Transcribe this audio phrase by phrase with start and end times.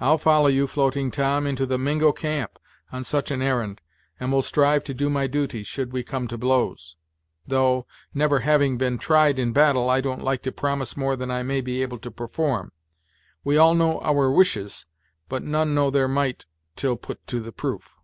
[0.00, 2.58] I'll follow you, Floating Tom, into the Mingo camp,
[2.92, 3.78] on such an arr'nd,
[4.20, 6.98] and will strive to do my duty, should we come to blows;
[7.46, 11.42] though, never having been tried in battle, I don't like to promise more than I
[11.42, 12.72] may be able to perform.
[13.44, 14.84] We all know our wishes,
[15.30, 16.44] but none know their might
[16.76, 17.96] till put to the proof."